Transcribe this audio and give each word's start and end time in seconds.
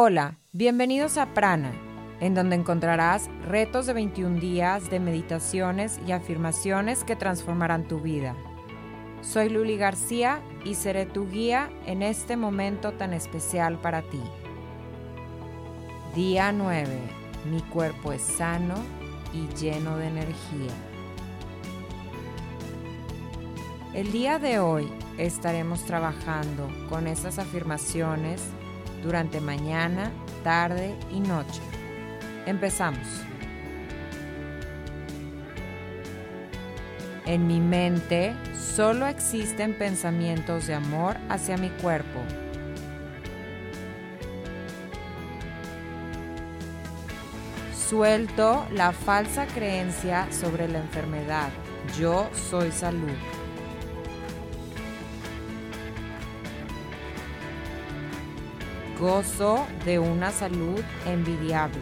Hola, 0.00 0.38
bienvenidos 0.52 1.18
a 1.18 1.34
Prana, 1.34 1.72
en 2.20 2.32
donde 2.32 2.54
encontrarás 2.54 3.28
retos 3.48 3.86
de 3.86 3.94
21 3.94 4.38
días 4.38 4.90
de 4.90 5.00
meditaciones 5.00 5.98
y 6.06 6.12
afirmaciones 6.12 7.02
que 7.02 7.16
transformarán 7.16 7.88
tu 7.88 7.98
vida. 7.98 8.36
Soy 9.22 9.48
Luli 9.48 9.76
García 9.76 10.40
y 10.64 10.76
seré 10.76 11.04
tu 11.04 11.28
guía 11.28 11.68
en 11.84 12.02
este 12.02 12.36
momento 12.36 12.92
tan 12.92 13.12
especial 13.12 13.76
para 13.80 14.02
ti. 14.02 14.20
Día 16.14 16.52
9. 16.52 16.86
Mi 17.50 17.60
cuerpo 17.62 18.12
es 18.12 18.22
sano 18.22 18.76
y 19.32 19.52
lleno 19.56 19.96
de 19.96 20.06
energía. 20.06 20.74
El 23.94 24.12
día 24.12 24.38
de 24.38 24.60
hoy 24.60 24.88
estaremos 25.18 25.82
trabajando 25.82 26.68
con 26.88 27.08
esas 27.08 27.40
afirmaciones 27.40 28.44
durante 29.02 29.40
mañana, 29.40 30.10
tarde 30.42 30.94
y 31.10 31.20
noche. 31.20 31.60
Empezamos. 32.46 33.06
En 37.26 37.46
mi 37.46 37.60
mente 37.60 38.34
solo 38.54 39.06
existen 39.06 39.74
pensamientos 39.74 40.66
de 40.66 40.74
amor 40.74 41.16
hacia 41.28 41.58
mi 41.58 41.68
cuerpo. 41.68 42.20
Suelto 47.88 48.66
la 48.72 48.92
falsa 48.92 49.46
creencia 49.46 50.30
sobre 50.30 50.68
la 50.68 50.78
enfermedad. 50.78 51.50
Yo 51.98 52.28
soy 52.50 52.70
salud. 52.70 53.16
Gozo 58.98 59.66
de 59.84 59.98
una 59.98 60.30
salud 60.30 60.82
envidiable. 61.06 61.78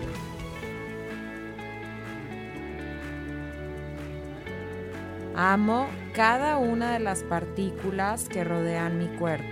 Amo 5.34 5.88
cada 6.14 6.58
una 6.58 6.92
de 6.92 6.98
las 6.98 7.23
partículas 7.23 8.28
que 8.28 8.45
rodean 8.45 8.98
mi 8.98 9.06
cuerpo. 9.06 9.45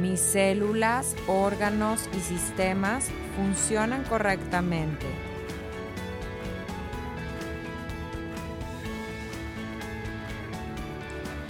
Mis 0.00 0.20
células, 0.20 1.16
órganos 1.26 2.08
y 2.16 2.20
sistemas 2.20 3.10
funcionan 3.36 4.02
correctamente. 4.04 5.33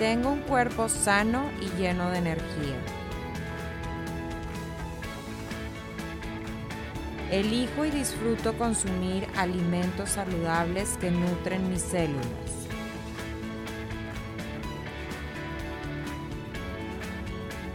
Tengo 0.05 0.29
un 0.29 0.43
cuerpo 0.43 0.91
sano 0.91 1.51
y 1.63 1.81
lleno 1.81 2.11
de 2.11 2.19
energía. 2.19 2.77
Elijo 7.31 7.87
y 7.87 7.91
disfruto 7.91 8.53
consumir 8.59 9.27
alimentos 9.35 10.11
saludables 10.11 10.99
que 10.99 11.11
nutren 11.11 11.71
mis 11.71 11.81
células. 11.81 12.27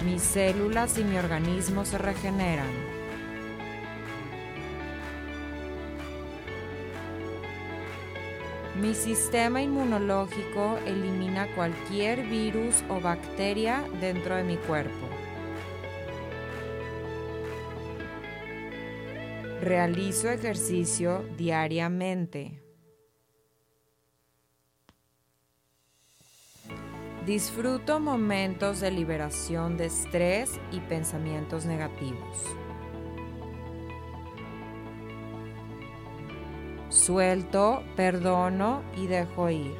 Mis 0.05 0.21
células 0.21 0.99
y 0.99 1.03
mi 1.03 1.17
organismo 1.17 1.83
se 1.83 1.97
regeneran. 1.97 2.98
Mi 8.79 8.95
sistema 8.95 9.61
inmunológico 9.61 10.77
elimina 10.85 11.53
cualquier 11.53 12.25
virus 12.27 12.81
o 12.87 13.01
bacteria 13.01 13.83
dentro 13.99 14.37
de 14.37 14.43
mi 14.43 14.55
cuerpo. 14.55 15.09
Realizo 19.59 20.29
ejercicio 20.29 21.25
diariamente. 21.35 22.63
Disfruto 27.25 27.99
momentos 27.99 28.79
de 28.79 28.91
liberación 28.91 29.75
de 29.75 29.87
estrés 29.87 30.57
y 30.71 30.79
pensamientos 30.79 31.65
negativos. 31.65 32.58
Suelto, 37.09 37.81
perdono 37.95 38.83
y 38.95 39.07
dejo 39.07 39.49
ir. 39.49 39.73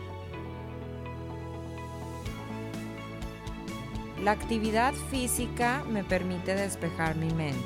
La 4.23 4.31
actividad 4.31 4.95
física 5.11 5.83
me 5.87 6.03
permite 6.03 6.55
despejar 6.55 7.15
mi 7.17 7.31
mente. 7.31 7.61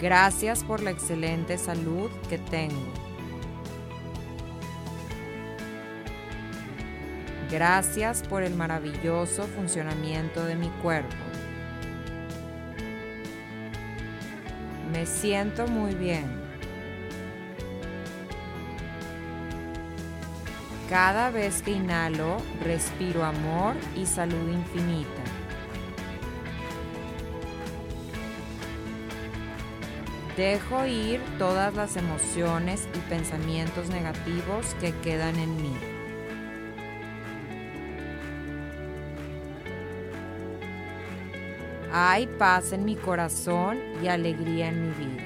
Gracias 0.00 0.62
por 0.62 0.80
la 0.80 0.92
excelente 0.92 1.58
salud 1.58 2.08
que 2.28 2.38
tengo. 2.38 2.92
Gracias 7.50 8.22
por 8.22 8.44
el 8.44 8.54
maravilloso 8.54 9.42
funcionamiento 9.42 10.44
de 10.44 10.54
mi 10.54 10.68
cuerpo. 10.82 11.27
Me 14.98 15.06
siento 15.06 15.68
muy 15.68 15.94
bien. 15.94 16.24
Cada 20.90 21.30
vez 21.30 21.62
que 21.62 21.70
inhalo, 21.70 22.38
respiro 22.64 23.24
amor 23.24 23.76
y 23.94 24.06
salud 24.06 24.52
infinita. 24.52 25.22
Dejo 30.36 30.84
ir 30.84 31.20
todas 31.38 31.74
las 31.74 31.96
emociones 31.96 32.88
y 32.92 32.98
pensamientos 33.08 33.90
negativos 33.90 34.74
que 34.80 34.92
quedan 34.96 35.36
en 35.36 35.62
mí. 35.62 35.97
Hay 41.90 42.26
paz 42.26 42.72
en 42.72 42.84
mi 42.84 42.96
corazón 42.96 43.78
y 44.02 44.08
alegría 44.08 44.68
en 44.68 44.88
mi 44.88 44.94
vida. 44.94 45.22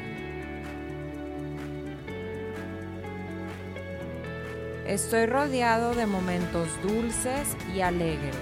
Estoy 4.86 5.26
rodeado 5.26 5.94
de 5.94 6.06
momentos 6.06 6.68
dulces 6.82 7.56
y 7.74 7.80
alegres. 7.80 8.36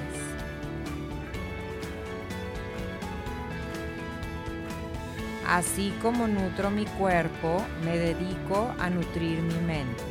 Así 5.48 5.94
como 6.02 6.28
nutro 6.28 6.70
mi 6.70 6.84
cuerpo, 6.84 7.64
me 7.84 7.96
dedico 7.96 8.70
a 8.78 8.90
nutrir 8.90 9.40
mi 9.40 9.54
mente. 9.66 10.04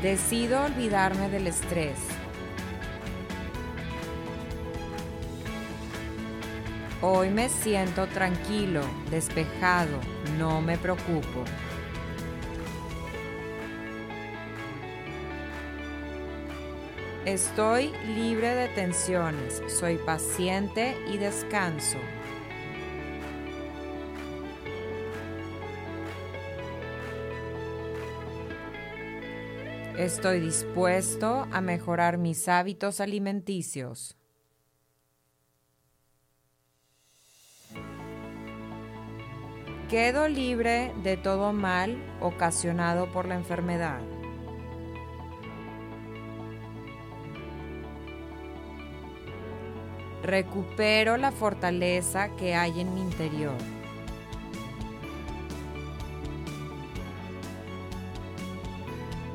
Decido 0.00 0.64
olvidarme 0.64 1.28
del 1.28 1.46
estrés 1.46 2.11
Hoy 7.04 7.30
me 7.30 7.48
siento 7.48 8.06
tranquilo, 8.06 8.80
despejado, 9.10 9.98
no 10.38 10.60
me 10.60 10.78
preocupo. 10.78 11.44
Estoy 17.24 17.90
libre 18.14 18.54
de 18.54 18.68
tensiones, 18.68 19.64
soy 19.66 19.96
paciente 19.98 20.96
y 21.12 21.18
descanso. 21.18 21.98
Estoy 29.98 30.38
dispuesto 30.38 31.48
a 31.50 31.60
mejorar 31.60 32.16
mis 32.16 32.46
hábitos 32.46 33.00
alimenticios. 33.00 34.16
Quedo 39.92 40.26
libre 40.26 40.90
de 41.02 41.18
todo 41.18 41.52
mal 41.52 42.02
ocasionado 42.18 43.12
por 43.12 43.28
la 43.28 43.34
enfermedad. 43.34 44.00
Recupero 50.22 51.18
la 51.18 51.30
fortaleza 51.30 52.34
que 52.36 52.54
hay 52.54 52.80
en 52.80 52.94
mi 52.94 53.02
interior. 53.02 53.58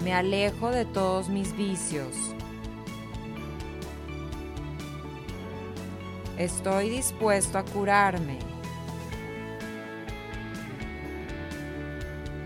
Me 0.03 0.11
alejo 0.11 0.71
de 0.71 0.85
todos 0.85 1.29
mis 1.29 1.55
vicios. 1.55 2.33
Estoy 6.39 6.89
dispuesto 6.89 7.59
a 7.59 7.63
curarme. 7.63 8.56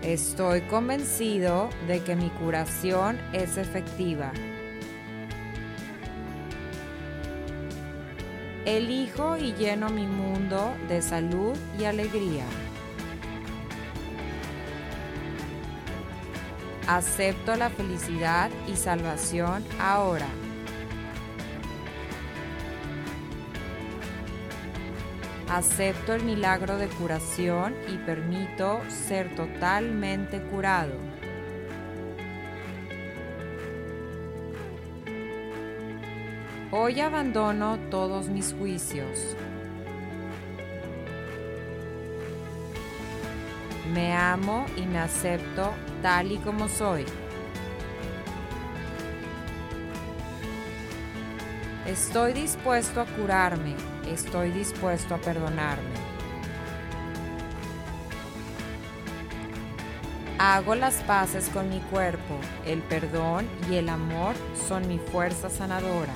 Estoy 0.02 0.62
convencido 0.62 1.70
de 1.86 2.02
que 2.02 2.16
mi 2.16 2.28
curación 2.30 3.20
es 3.32 3.56
efectiva. 3.56 4.32
Elijo 8.64 9.36
y 9.36 9.52
lleno 9.52 9.90
mi 9.90 10.08
mundo 10.08 10.74
de 10.88 11.02
salud 11.02 11.56
y 11.78 11.84
alegría. 11.84 12.44
Acepto 16.88 17.54
la 17.54 17.70
felicidad 17.70 18.50
y 18.66 18.74
salvación 18.74 19.64
ahora. 19.78 20.26
Acepto 25.52 26.14
el 26.14 26.24
milagro 26.24 26.78
de 26.78 26.88
curación 26.88 27.74
y 27.86 27.98
permito 27.98 28.80
ser 28.88 29.36
totalmente 29.36 30.40
curado. 30.44 30.94
Hoy 36.70 37.00
abandono 37.00 37.78
todos 37.90 38.30
mis 38.30 38.54
juicios. 38.54 39.36
Me 43.92 44.14
amo 44.14 44.64
y 44.78 44.86
me 44.86 45.00
acepto 45.00 45.74
tal 46.00 46.32
y 46.32 46.38
como 46.38 46.66
soy. 46.66 47.04
Estoy 51.86 52.32
dispuesto 52.32 53.00
a 53.00 53.06
curarme, 53.06 53.74
estoy 54.08 54.52
dispuesto 54.52 55.16
a 55.16 55.18
perdonarme. 55.18 55.90
Hago 60.38 60.76
las 60.76 60.94
paces 61.02 61.48
con 61.48 61.68
mi 61.68 61.80
cuerpo, 61.80 62.38
el 62.64 62.82
perdón 62.82 63.48
y 63.68 63.74
el 63.74 63.88
amor 63.88 64.36
son 64.68 64.86
mi 64.86 64.98
fuerza 64.98 65.50
sanadora. 65.50 66.14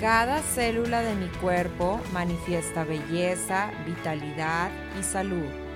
Cada 0.00 0.40
célula 0.40 1.02
de 1.02 1.14
mi 1.16 1.28
cuerpo 1.28 2.00
manifiesta 2.14 2.84
belleza, 2.84 3.72
vitalidad 3.84 4.70
y 4.98 5.02
salud. 5.02 5.67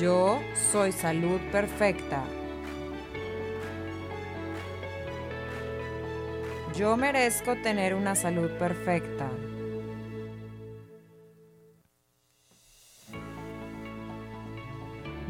Yo 0.00 0.38
soy 0.70 0.92
salud 0.92 1.40
perfecta. 1.50 2.22
Yo 6.76 6.96
merezco 6.96 7.56
tener 7.62 7.94
una 7.94 8.14
salud 8.14 8.48
perfecta. 8.58 9.28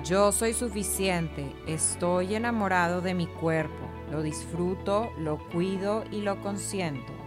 Yo 0.05 0.33
soy 0.33 0.53
suficiente, 0.53 1.55
estoy 1.67 2.35
enamorado 2.35 3.01
de 3.01 3.15
mi 3.15 3.27
cuerpo, 3.27 3.89
lo 4.11 4.23
disfruto, 4.23 5.11
lo 5.19 5.39
cuido 5.49 6.05
y 6.11 6.21
lo 6.21 6.43
consiento. 6.43 7.18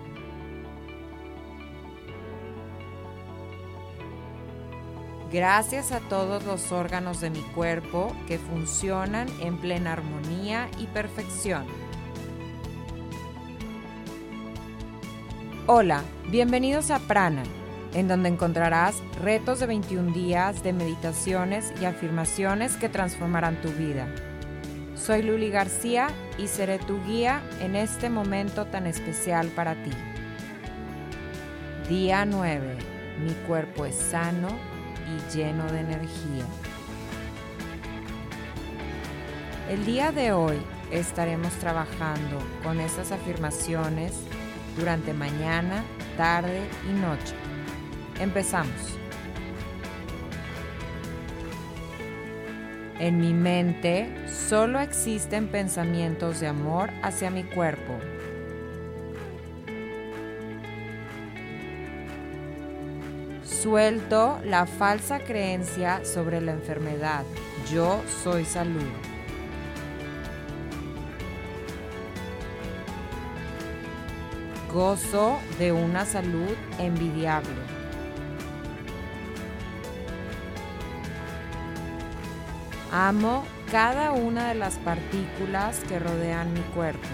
Gracias 5.31 5.93
a 5.93 6.01
todos 6.01 6.43
los 6.43 6.73
órganos 6.73 7.21
de 7.21 7.29
mi 7.29 7.39
cuerpo 7.39 8.13
que 8.27 8.37
funcionan 8.37 9.29
en 9.39 9.57
plena 9.57 9.93
armonía 9.93 10.69
y 10.77 10.87
perfección. 10.87 11.65
Hola, 15.67 16.03
bienvenidos 16.29 16.91
a 16.91 16.99
Prana 16.99 17.43
en 17.93 18.09
donde 18.09 18.27
encontrarás 18.27 19.01
retos 19.21 19.61
de 19.61 19.67
21 19.67 20.13
días 20.13 20.63
de 20.63 20.73
meditaciones 20.73 21.73
y 21.81 21.85
afirmaciones 21.85 22.75
que 22.75 22.89
transformarán 22.89 23.61
tu 23.61 23.69
vida. 23.69 24.13
Soy 24.95 25.21
Luli 25.23 25.49
García 25.49 26.09
y 26.37 26.47
seré 26.47 26.77
tu 26.77 27.01
guía 27.05 27.41
en 27.61 27.77
este 27.77 28.09
momento 28.09 28.65
tan 28.65 28.85
especial 28.85 29.47
para 29.47 29.75
ti. 29.81 29.91
Día 31.87 32.25
9. 32.25 32.77
Mi 33.23 33.33
cuerpo 33.45 33.85
es 33.85 33.95
sano 33.95 34.70
y 35.11 35.35
lleno 35.35 35.65
de 35.71 35.79
energía. 35.79 36.45
El 39.69 39.85
día 39.85 40.11
de 40.11 40.31
hoy 40.31 40.57
estaremos 40.91 41.53
trabajando 41.53 42.39
con 42.63 42.79
esas 42.79 43.11
afirmaciones 43.11 44.13
durante 44.77 45.13
mañana, 45.13 45.83
tarde 46.17 46.61
y 46.89 46.93
noche 46.93 47.35
Empezamos. 48.21 48.99
En 52.99 53.19
mi 53.19 53.33
mente 53.33 54.13
solo 54.27 54.79
existen 54.79 55.47
pensamientos 55.47 56.39
de 56.39 56.47
amor 56.47 56.91
hacia 57.01 57.31
mi 57.31 57.43
cuerpo. 57.43 57.97
Suelto 63.61 64.39
la 64.43 64.65
falsa 64.65 65.19
creencia 65.19 66.03
sobre 66.03 66.41
la 66.41 66.51
enfermedad. 66.51 67.23
Yo 67.71 68.01
soy 68.23 68.43
salud. 68.43 68.89
Gozo 74.73 75.37
de 75.59 75.71
una 75.73 76.05
salud 76.05 76.55
envidiable. 76.79 77.51
Amo 82.91 83.45
cada 83.71 84.11
una 84.11 84.47
de 84.47 84.55
las 84.55 84.77
partículas 84.77 85.81
que 85.87 85.99
rodean 85.99 86.51
mi 86.51 86.61
cuerpo. 86.73 87.09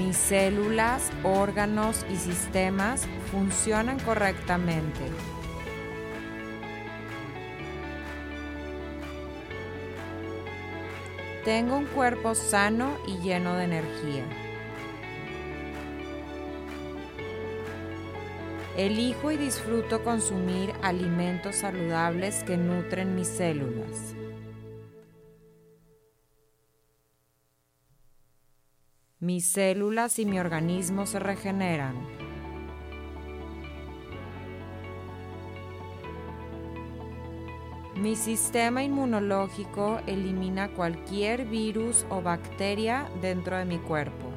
Mis 0.00 0.16
células, 0.16 1.10
órganos 1.24 2.06
y 2.10 2.16
sistemas 2.16 3.06
funcionan 3.30 3.98
correctamente. 3.98 4.98
Tengo 11.44 11.76
un 11.76 11.84
cuerpo 11.84 12.34
sano 12.34 12.96
y 13.06 13.18
lleno 13.18 13.56
de 13.56 13.64
energía. 13.64 14.24
Elijo 18.78 19.30
y 19.32 19.36
disfruto 19.36 20.02
consumir 20.02 20.72
alimentos 20.80 21.56
saludables 21.56 22.42
que 22.44 22.56
nutren 22.56 23.14
mis 23.16 23.28
células. 23.28 24.14
Mis 29.22 29.44
células 29.44 30.18
y 30.18 30.24
mi 30.24 30.40
organismo 30.40 31.04
se 31.04 31.18
regeneran. 31.18 31.94
Mi 37.96 38.16
sistema 38.16 38.82
inmunológico 38.82 40.00
elimina 40.06 40.70
cualquier 40.70 41.44
virus 41.44 42.06
o 42.08 42.22
bacteria 42.22 43.10
dentro 43.20 43.58
de 43.58 43.66
mi 43.66 43.76
cuerpo. 43.76 44.30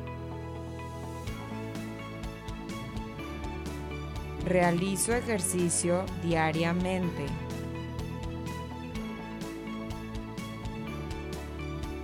Realizo 4.43 5.13
ejercicio 5.13 6.03
diariamente. 6.21 7.42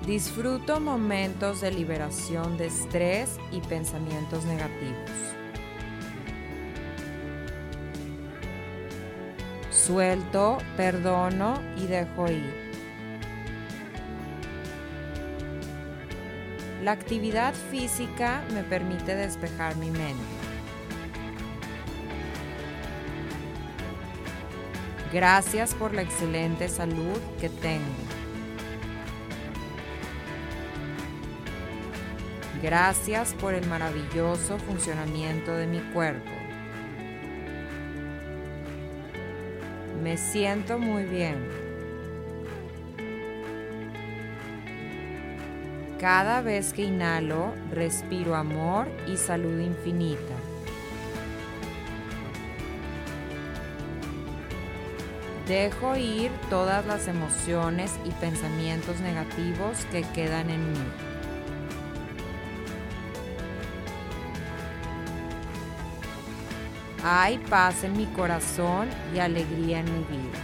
Disfruto 0.10 0.80
momentos 0.80 1.62
de 1.62 1.70
liberación 1.70 2.58
de 2.58 2.66
estrés 2.66 3.38
y 3.52 3.62
pensamientos 3.62 4.44
negativos. 4.44 5.12
Suelto, 9.70 10.58
perdono 10.76 11.62
y 11.78 11.86
dejo 11.86 12.28
ir. 12.28 12.72
La 16.84 16.94
actividad 16.94 17.54
física 17.54 18.42
me 18.52 18.64
permite 18.64 19.14
despejar 19.14 19.76
mi 19.76 19.92
mente. 19.92 20.24
Gracias 25.14 25.76
por 25.76 25.94
la 25.94 26.02
excelente 26.02 26.68
salud 26.68 27.20
que 27.40 27.50
tengo. 27.50 28.09
Gracias 32.62 33.34
por 33.36 33.54
el 33.54 33.66
maravilloso 33.68 34.58
funcionamiento 34.60 35.56
de 35.56 35.66
mi 35.66 35.80
cuerpo. 35.94 36.30
Me 40.04 40.18
siento 40.18 40.78
muy 40.78 41.04
bien. 41.04 41.38
Cada 46.00 46.42
vez 46.42 46.74
que 46.74 46.84
inhalo, 46.84 47.54
respiro 47.72 48.36
amor 48.36 48.88
y 49.08 49.16
salud 49.16 49.60
infinita. 49.60 50.34
Dejo 55.48 55.96
ir 55.96 56.30
todas 56.50 56.86
las 56.86 57.08
emociones 57.08 57.98
y 58.06 58.12
pensamientos 58.12 59.00
negativos 59.00 59.86
que 59.92 60.04
quedan 60.14 60.50
en 60.50 60.72
mí. 60.74 61.09
Hay 67.04 67.38
paz 67.38 67.86
en 67.86 67.94
mi 67.94 68.06
corazón 68.08 68.90
y 69.16 69.20
alegría 69.20 69.80
en 69.80 69.86
mi 69.86 70.04
vida. 70.04 70.40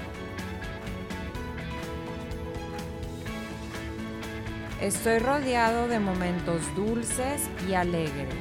Estoy 4.80 5.20
rodeado 5.20 5.90
de 5.90 6.00
momentos 6.00 6.62
dulces 6.76 7.50
y 7.68 7.74
alegres. 7.74 8.36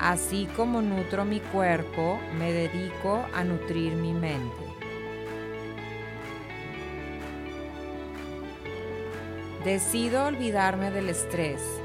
Así 0.00 0.48
como 0.56 0.82
nutro 0.82 1.24
mi 1.24 1.38
cuerpo, 1.38 2.18
me 2.36 2.52
dedico 2.52 3.24
a 3.34 3.44
nutrir 3.44 3.94
mi 3.94 4.12
mente. 4.12 4.64
Decido 9.64 10.24
olvidarme 10.24 10.90
del 10.90 11.08
estrés. 11.08 11.83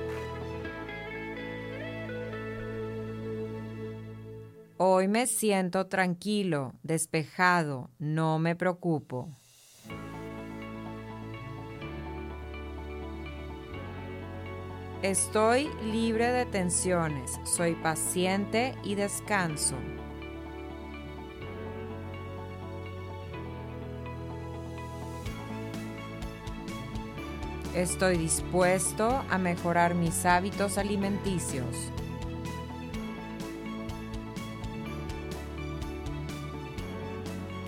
Hoy 4.81 5.09
me 5.09 5.27
siento 5.27 5.87
tranquilo, 5.87 6.71
despejado, 6.83 7.89
no 7.99 8.39
me 8.39 8.55
preocupo. 8.55 9.27
Estoy 15.01 15.69
libre 15.91 16.31
de 16.31 16.45
tensiones, 16.45 17.41
soy 17.43 17.75
paciente 17.75 18.73
y 18.81 18.95
descanso. 18.95 19.75
Estoy 27.75 28.15
dispuesto 28.15 29.25
a 29.29 29.37
mejorar 29.37 29.93
mis 29.93 30.25
hábitos 30.25 30.77
alimenticios. 30.77 31.91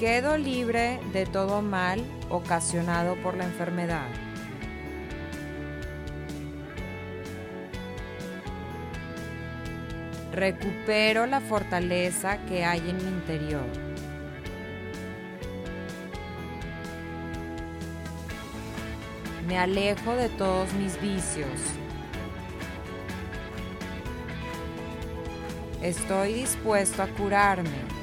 Quedo 0.01 0.35
libre 0.35 0.99
de 1.13 1.27
todo 1.27 1.61
mal 1.61 2.03
ocasionado 2.31 3.17
por 3.17 3.37
la 3.37 3.43
enfermedad. 3.43 4.07
recupero 10.33 11.27
la 11.27 11.39
fortaleza 11.39 12.43
que 12.47 12.65
hay 12.65 12.79
en 12.79 12.97
mi 12.97 13.03
interior. 13.03 13.67
Me 19.45 19.59
alejo 19.59 20.15
de 20.15 20.29
todos 20.29 20.73
mis 20.73 20.99
vicios. 20.99 21.47
Estoy 25.83 26.33
dispuesto 26.33 27.03
a 27.03 27.07
curarme. 27.07 28.00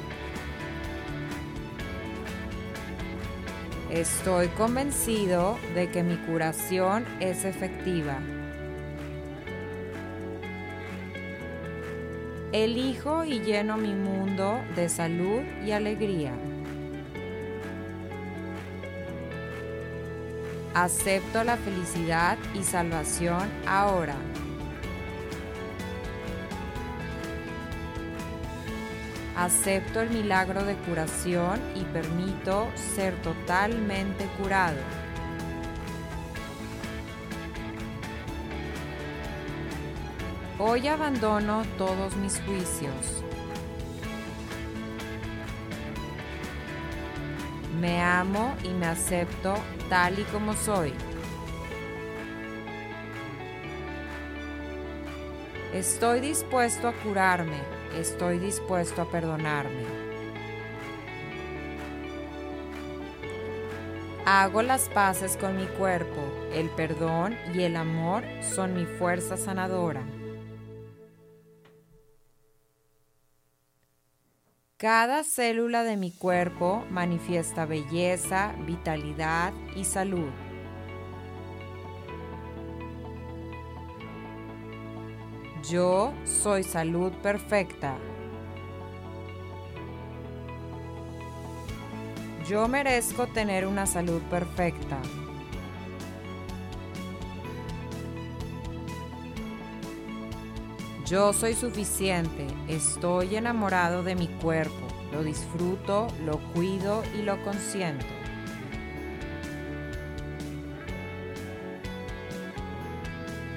Estoy 3.91 4.49
convencido 4.49 5.57
de 5.73 5.89
que 5.89 6.03
mi 6.03 6.15
curación 6.17 7.05
es 7.19 7.43
efectiva. 7.43 8.19
Elijo 12.51 13.23
y 13.23 13.39
lleno 13.39 13.77
mi 13.77 13.95
mundo 13.95 14.59
de 14.75 14.89
salud 14.89 15.41
y 15.65 15.71
alegría. 15.71 16.33
Acepto 20.75 21.43
la 21.43 21.57
felicidad 21.57 22.37
y 22.53 22.61
salvación 22.61 23.49
ahora. 23.65 24.15
Acepto 29.39 30.01
el 30.01 30.09
milagro 30.09 30.65
de 30.65 30.75
curación 30.75 31.61
y 31.73 31.85
permito 31.85 32.67
ser 32.75 33.15
totalmente 33.21 34.25
curado. 34.37 34.75
Hoy 40.57 40.89
abandono 40.89 41.63
todos 41.77 42.17
mis 42.17 42.41
juicios. 42.41 43.23
Me 47.79 48.01
amo 48.01 48.57
y 48.65 48.73
me 48.73 48.87
acepto 48.87 49.55
tal 49.87 50.19
y 50.19 50.23
como 50.23 50.53
soy. 50.53 50.93
Estoy 55.73 56.19
dispuesto 56.19 56.87
a 56.87 56.93
curarme, 56.93 57.59
estoy 57.95 58.39
dispuesto 58.39 59.03
a 59.03 59.11
perdonarme. 59.11 59.83
Hago 64.25 64.63
las 64.63 64.89
paces 64.89 65.37
con 65.37 65.55
mi 65.57 65.67
cuerpo, 65.67 66.21
el 66.53 66.69
perdón 66.69 67.37
y 67.53 67.61
el 67.61 67.75
amor 67.75 68.23
son 68.41 68.73
mi 68.73 68.85
fuerza 68.85 69.37
sanadora. 69.37 70.03
Cada 74.77 75.23
célula 75.23 75.83
de 75.83 75.97
mi 75.97 76.11
cuerpo 76.11 76.83
manifiesta 76.89 77.67
belleza, 77.67 78.55
vitalidad 78.65 79.53
y 79.75 79.83
salud. 79.83 80.31
Yo 85.69 86.13
soy 86.25 86.63
salud 86.63 87.11
perfecta. 87.21 87.95
Yo 92.47 92.67
merezco 92.67 93.27
tener 93.27 93.67
una 93.67 93.85
salud 93.85 94.19
perfecta. 94.31 94.99
Yo 101.05 101.33
soy 101.33 101.53
suficiente, 101.53 102.47
estoy 102.67 103.35
enamorado 103.35 104.01
de 104.01 104.15
mi 104.15 104.27
cuerpo, 104.27 104.87
lo 105.11 105.23
disfruto, 105.23 106.07
lo 106.25 106.39
cuido 106.53 107.03
y 107.15 107.21
lo 107.21 107.39
consiento. 107.43 108.18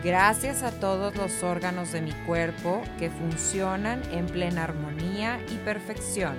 Gracias 0.03 0.65
a 0.65 0.73
todos 0.73 1.15
los 1.15 1.45
órganos 1.45 1.93
de 1.93 2.01
mi 2.01 2.11
cuerpo 2.27 2.83
que 2.99 3.09
funcionan 3.09 4.03
en 4.11 4.27
plena 4.27 4.65
armonía 4.65 5.41
y 5.49 5.57
perfección. 5.59 6.37